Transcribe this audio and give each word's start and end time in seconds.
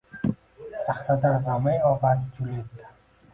Sahnada 0.85 1.31
Romeo 1.45 1.93
va 2.07 2.15
Juletta 2.39 2.91